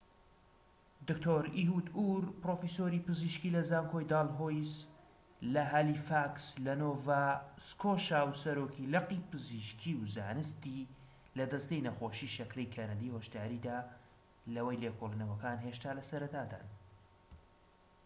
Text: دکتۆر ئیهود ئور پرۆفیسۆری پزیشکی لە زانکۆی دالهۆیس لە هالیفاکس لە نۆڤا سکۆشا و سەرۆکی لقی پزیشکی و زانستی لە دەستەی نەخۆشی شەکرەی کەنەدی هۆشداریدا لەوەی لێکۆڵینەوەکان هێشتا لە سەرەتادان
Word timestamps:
دکتۆر 1.07 1.45
ئیهود 1.57 1.87
ئور 1.97 2.23
پرۆفیسۆری 2.43 2.99
پزیشکی 3.07 3.49
لە 3.55 3.61
زانکۆی 3.71 4.09
دالهۆیس 4.11 4.73
لە 5.53 5.63
هالیفاکس 5.73 6.45
لە 6.65 6.73
نۆڤا 6.81 7.23
سکۆشا 7.67 8.21
و 8.27 8.33
سەرۆکی 8.43 8.89
لقی 8.93 9.19
پزیشکی 9.31 9.93
و 9.95 10.03
زانستی 10.15 10.79
لە 11.37 11.45
دەستەی 11.51 11.85
نەخۆشی 11.87 12.33
شەکرەی 12.37 12.71
کەنەدی 12.75 13.13
هۆشداریدا 13.15 13.77
لەوەی 14.53 14.81
لێکۆڵینەوەکان 14.83 15.57
هێشتا 15.65 15.91
لە 15.97 16.03
سەرەتادان 16.09 16.67